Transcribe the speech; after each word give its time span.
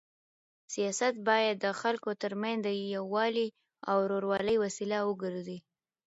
سیاست 0.73 1.15
باید 1.27 1.55
د 1.61 1.67
خلکو 1.81 2.11
تر 2.21 2.33
منځ 2.41 2.59
د 2.63 2.69
یووالي 2.95 3.47
او 3.89 3.95
ورورولۍ 4.03 4.55
وسیله 4.65 4.97
وګرځي. 5.09 5.57